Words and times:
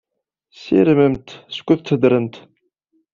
Ssirmemt, 0.53 1.27
skud 1.55 1.79
teddremt! 1.81 2.35